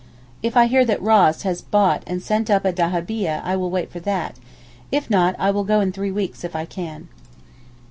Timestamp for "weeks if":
6.11-6.55